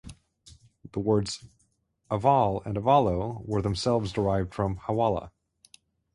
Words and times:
The 0.93 0.99
words 0.99 1.45
"aval" 2.09 2.65
and 2.65 2.75
"avallo" 2.75 3.45
were 3.45 3.61
themselves 3.61 4.11
derived 4.11 4.51
from 4.51 4.77
"hawala". 4.77 5.29